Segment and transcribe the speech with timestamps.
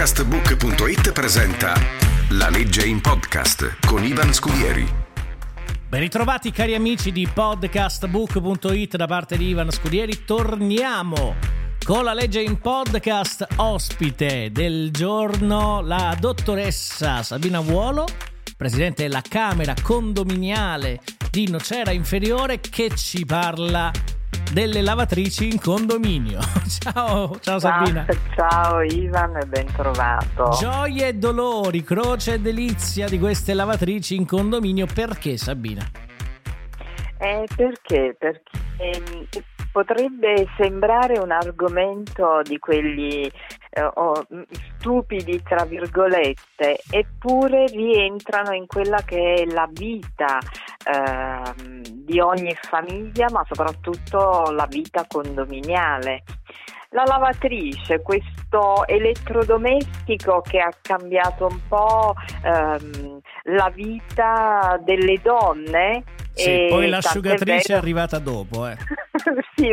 [0.00, 1.74] Podcastbook.it presenta
[2.30, 4.88] La legge in podcast con Ivan Scudieri.
[5.90, 10.24] Ben ritrovati cari amici di podcastbook.it da parte di Ivan Scudieri.
[10.24, 11.34] Torniamo
[11.84, 18.06] con la legge in podcast ospite del giorno la dottoressa Sabina Vuolo,
[18.56, 23.92] presidente della Camera Condominiale di Nocera Inferiore che ci parla
[24.52, 26.40] delle lavatrici in condominio.
[26.66, 28.06] Ciao, ciao Sabina.
[28.34, 30.50] Ciao Ivan e ben trovato.
[30.58, 34.86] Gioie e dolori, croce e delizia di queste lavatrici in condominio.
[34.86, 35.84] Perché Sabina?
[37.18, 38.16] Eh, perché?
[38.18, 39.26] Perché ehm,
[39.72, 43.30] potrebbe sembrare un argomento di quelli
[43.70, 44.26] eh, oh,
[44.78, 50.38] stupidi, tra virgolette, eppure rientrano in quella che è la vita
[52.10, 56.24] di ogni famiglia, ma soprattutto la vita condominiale.
[56.90, 66.02] La lavatrice, questo elettrodomestico che ha cambiato un po' ehm, la vita delle donne.
[66.32, 68.66] Sì, poi l'asciugatrice è arrivata dopo.
[68.66, 68.76] Eh.
[69.56, 69.68] sì,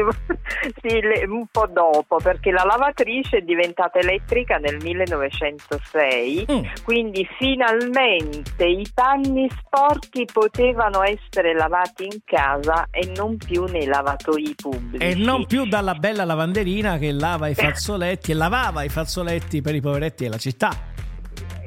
[0.82, 6.64] sì, un po' dopo, perché la lavatrice è diventata elettrica nel 1906, mm.
[6.84, 14.54] quindi finalmente i panni sporchi potevano essere lavati in casa e non più nei lavatoi
[14.56, 15.04] pubblici.
[15.04, 19.76] E non più dalla bella lavanderina che lava i fazzoletti e lavava i fazzoletti per
[19.76, 20.96] i poveretti della città.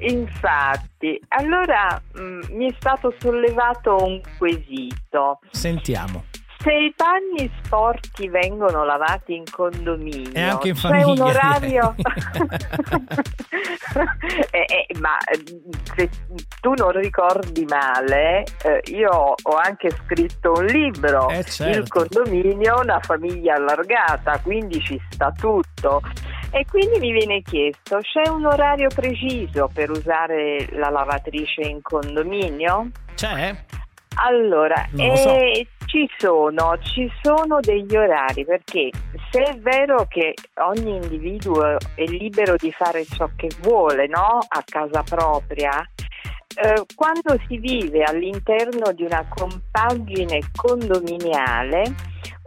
[0.00, 5.40] Infatti, allora mh, mm, mi è stato sollevato un quesito.
[5.50, 6.24] Sentiamo.
[6.62, 11.94] Se i panni sporchi vengono lavati in condominio, e anche in famiglia, c'è un orario.
[14.50, 15.16] eh, eh, ma
[15.94, 16.10] se
[16.60, 21.78] tu non ricordi male, eh, io ho anche scritto un libro, eh, certo.
[21.78, 26.02] Il condominio, una famiglia allargata, quindi ci sta tutto.
[26.52, 32.90] E quindi mi viene chiesto, c'è un orario preciso per usare la lavatrice in condominio?
[33.14, 33.54] C'è?
[34.16, 35.00] Allora, so.
[35.00, 38.90] eh, ci, sono, ci sono degli orari perché
[39.30, 44.38] se è vero che ogni individuo è libero di fare ciò che vuole no?
[44.46, 45.70] a casa propria,
[46.56, 51.94] eh, quando si vive all'interno di una compagine condominiale,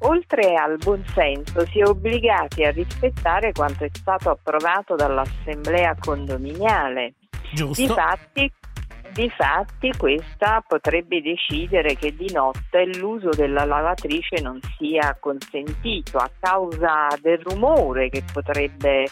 [0.04, 7.14] oltre al buonsenso, si è obbligati a rispettare quanto è stato approvato dall'assemblea condominiale.
[7.54, 7.82] Giusto.
[7.82, 8.52] Difatti,
[9.14, 17.10] Difatti questa potrebbe decidere che di notte l'uso della lavatrice non sia consentito a causa
[17.22, 19.06] del rumore che potrebbe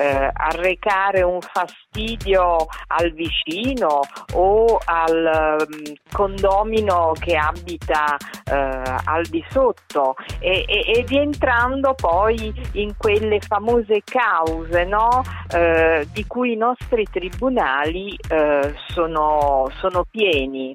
[0.00, 4.00] eh, arrecare un fastidio al vicino
[4.32, 12.52] o al um, condomino che abita eh, al di sotto e, e, e, rientrando poi
[12.72, 15.22] in quelle famose cause no?
[15.52, 20.74] eh, di cui i nostri tribunali eh, sono, sono pieni.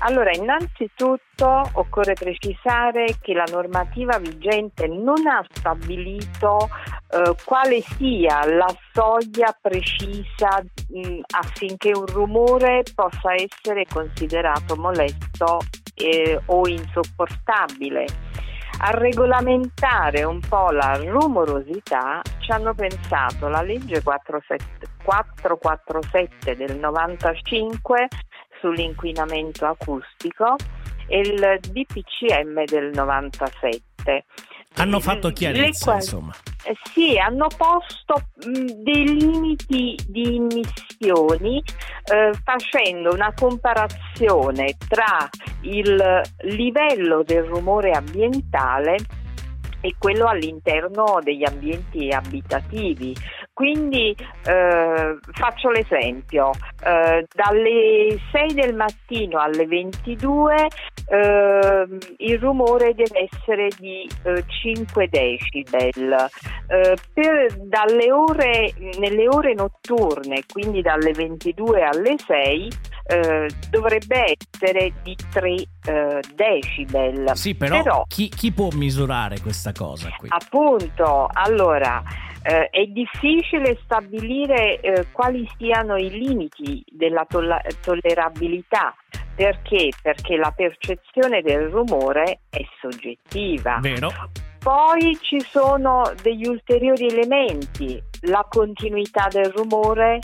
[0.00, 6.68] Allora, innanzitutto occorre precisare che la normativa vigente non ha stabilito
[7.10, 15.58] eh, quale sia la soglia precisa mh, affinché un rumore possa essere considerato molesto
[15.94, 18.04] eh, o insopportabile.
[18.80, 28.06] A regolamentare un po' la rumorosità ci hanno pensato la legge 447 del 95
[28.60, 30.56] sull'inquinamento acustico
[31.06, 34.24] e il DPCM del 97.
[34.74, 36.34] Hanno fatto chiarezza, quali, insomma.
[36.64, 41.62] Eh, sì, hanno posto mh, dei limiti di emissioni
[42.04, 45.28] eh, facendo una comparazione tra
[45.62, 48.96] il livello del rumore ambientale
[49.80, 53.14] e quello all'interno degli ambienti abitativi.
[53.58, 54.14] Quindi
[54.44, 56.52] eh, faccio l'esempio,
[56.84, 60.68] eh, dalle 6 del mattino alle 22
[61.08, 61.88] eh,
[62.18, 64.08] il rumore deve essere di
[64.46, 66.28] 5 eh, decibel,
[66.68, 72.68] eh, per, dalle ore, nelle ore notturne, quindi dalle 22 alle 6,
[73.08, 75.64] eh, dovrebbe essere di 3
[76.32, 77.32] decibel.
[77.34, 80.28] Sì, però, però chi, chi può misurare questa cosa qui?
[80.30, 82.04] Appunto, allora
[82.42, 88.94] eh, è difficile stabilire eh, quali siano i limiti della tolla- tollerabilità.
[89.34, 89.90] Perché?
[90.02, 93.78] Perché la percezione del rumore è soggettiva.
[93.80, 94.10] Vero.
[94.58, 100.18] Poi ci sono degli ulteriori elementi, la continuità del rumore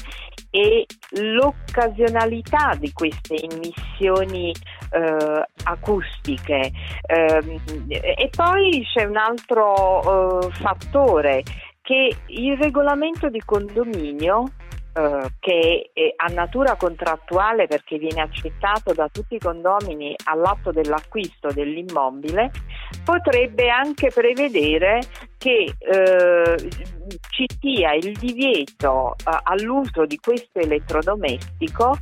[0.50, 0.84] e
[1.20, 4.52] l'occasionalità di queste emissioni
[4.90, 6.72] eh, acustiche.
[7.06, 11.42] Eh, e poi c'è un altro eh, fattore
[11.84, 14.44] che il regolamento di condominio
[14.94, 22.50] eh, che ha natura contrattuale perché viene accettato da tutti i condomini all'atto dell'acquisto dell'immobile,
[23.04, 25.00] potrebbe anche prevedere
[25.36, 26.70] che eh,
[27.28, 31.98] ci sia il divieto eh, all'uso di questo elettrodomestico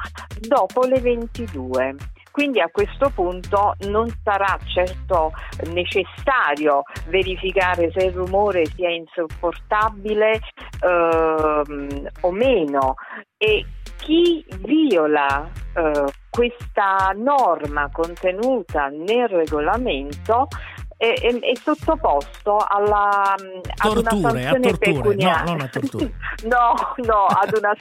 [0.47, 1.97] dopo le 22.
[2.33, 5.33] Quindi a questo punto non sarà certo
[5.71, 10.41] necessario verificare se il rumore sia insopportabile
[10.81, 12.95] ehm, o meno.
[13.37, 13.65] E
[13.99, 20.49] chi viola eh, questa norma contenuta nel regolamento
[21.03, 25.43] è, è, è sottoposto alla, ad una sanzione pecuniaria.
[25.43, 26.05] No, non a tortura.
[26.47, 27.75] no, no, ad una,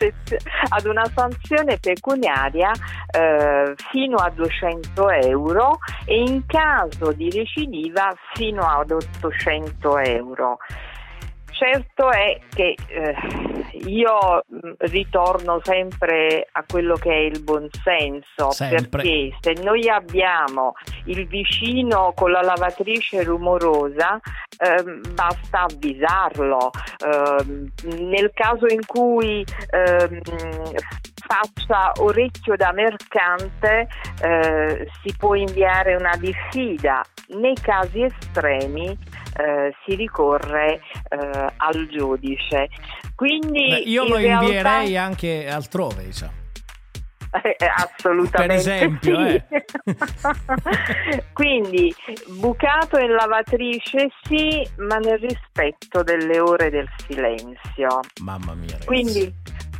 [0.69, 2.71] ad una sanzione pecuniaria
[3.11, 10.57] eh, fino a 200 euro e in caso di recidiva fino ad 800 euro.
[11.51, 13.15] Certo è che eh,
[13.85, 20.73] io mm, ritorno sempre a quello che è il buonsenso, perché se noi abbiamo
[21.05, 24.19] il vicino con la lavatrice rumorosa,
[24.57, 24.83] eh,
[25.13, 26.71] basta avvisarlo.
[26.99, 27.69] Eh,
[27.99, 30.21] nel caso in cui ehm,
[31.31, 33.87] faccia orecchio da mercante,
[34.21, 37.01] eh, si può inviare una diffida.
[37.29, 38.97] Nei casi estremi
[39.37, 42.69] eh, si ricorre eh, al giudice.
[43.15, 44.45] Quindi Beh, io lo realtà...
[44.45, 46.39] invierei anche altrove, diciamo.
[47.31, 48.35] Eh, assolutamente.
[48.35, 49.35] Per esempio, sì.
[49.35, 51.23] eh.
[51.31, 51.95] Quindi
[52.39, 58.01] bucato in lavatrice sì, ma nel rispetto delle ore del silenzio.
[58.21, 58.71] Mamma mia.
[58.71, 58.85] Ragazzi.
[58.85, 59.33] Quindi,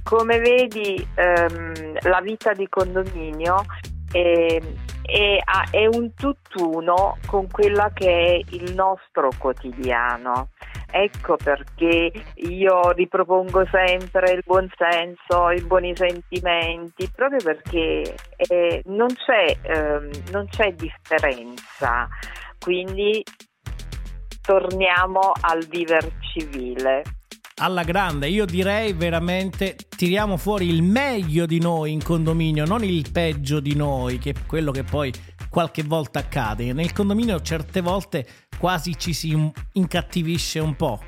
[0.03, 3.65] come vedi, ehm, la vita di condominio
[4.11, 4.61] è,
[5.01, 5.37] è,
[5.71, 10.49] è un tutt'uno con quella che è il nostro quotidiano.
[10.93, 19.57] Ecco perché io ripropongo sempre il buonsenso, i buoni sentimenti, proprio perché eh, non, c'è,
[19.61, 22.09] eh, non c'è differenza.
[22.59, 23.23] Quindi
[24.41, 27.03] torniamo al viver civile
[27.61, 28.27] alla grande.
[28.27, 33.75] Io direi veramente tiriamo fuori il meglio di noi in condominio, non il peggio di
[33.75, 35.13] noi, che è quello che poi
[35.49, 36.73] qualche volta accade.
[36.73, 38.27] Nel condominio certe volte
[38.57, 40.99] quasi ci si incattivisce un po'.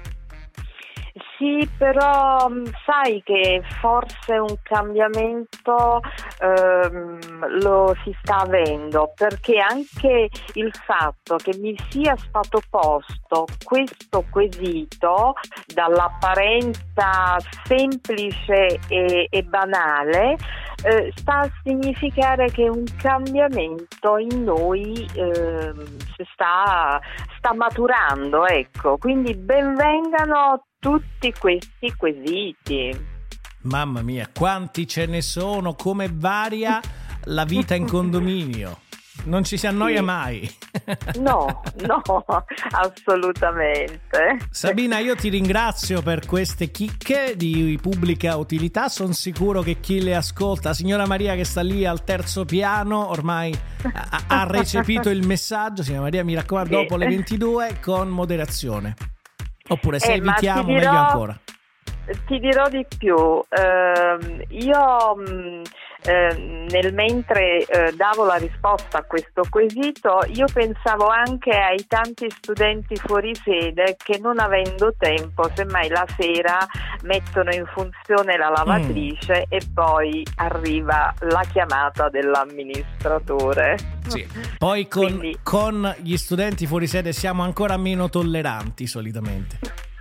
[1.44, 6.00] Sì, però mm, sai che forse un cambiamento
[6.40, 14.24] ehm, lo si sta avendo perché anche il fatto che mi sia stato posto questo
[14.30, 15.34] quesito
[15.74, 17.36] dall'apparenza
[17.66, 20.38] semplice e, e banale
[20.86, 25.74] eh, sta a significare che un cambiamento in noi eh,
[26.34, 27.02] sta,
[27.38, 28.98] sta maturando, ecco.
[28.98, 33.12] Quindi benvengano tutti questi quesiti.
[33.62, 36.82] Mamma mia, quanti ce ne sono, come varia
[37.26, 38.82] la vita in condominio.
[39.26, 40.04] Non ci si annoia sì.
[40.04, 40.56] mai.
[41.20, 42.02] no, no,
[42.72, 44.40] assolutamente.
[44.50, 48.90] Sabina, io ti ringrazio per queste chicche di pubblica utilità.
[48.90, 53.58] Sono sicuro che chi le ascolta, signora Maria che sta lì al terzo piano, ormai
[53.94, 55.84] ha, ha recepito il messaggio.
[55.84, 56.82] Signora Maria, mi raccomando, sì.
[56.82, 59.13] dopo le 22 con moderazione.
[59.70, 61.40] Oppure se eh, evitiamo, dirò, meglio ancora.
[62.26, 63.16] Ti dirò di più.
[63.16, 65.16] Uh, io.
[65.16, 65.62] Mh,
[66.06, 72.30] eh, nel mentre eh, davo la risposta a questo quesito, io pensavo anche ai tanti
[72.30, 76.58] studenti fuori sede che non avendo tempo, semmai la sera
[77.04, 79.52] mettono in funzione la lavatrice mm.
[79.52, 83.78] e poi arriva la chiamata dell'amministratore.
[84.08, 84.28] Sì.
[84.58, 85.40] Poi con, Quindi...
[85.44, 89.92] con gli studenti fuori sede siamo ancora meno tolleranti solitamente.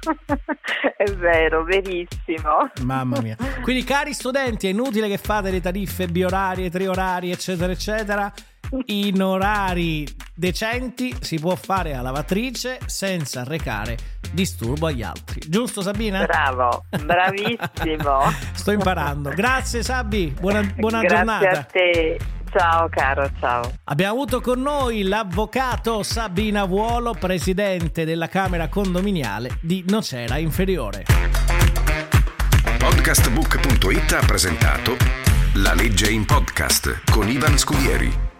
[0.96, 2.70] È vero, verissimo.
[2.82, 3.36] Mamma mia.
[3.62, 8.32] Quindi, cari studenti, è inutile che fate le tariffe biorarie, triorari, eccetera, eccetera.
[8.86, 13.98] In orari decenti si può fare la lavatrice senza recare
[14.32, 15.40] disturbo agli altri.
[15.46, 16.24] Giusto, Sabina?
[16.24, 18.32] Bravo, bravissimo.
[18.54, 19.30] Sto imparando.
[19.30, 20.34] Grazie, Sabi.
[20.38, 21.44] Buona, buona Grazie giornata.
[21.44, 22.31] Grazie a te.
[22.52, 23.72] Ciao caro, ciao.
[23.84, 31.04] Abbiamo avuto con noi l'avvocato Sabina Vuolo, presidente della Camera Condominiale di Nocera Inferiore.
[32.78, 34.96] Podcastbook.it ha presentato
[35.54, 38.31] La legge in podcast con Ivan Scudieri.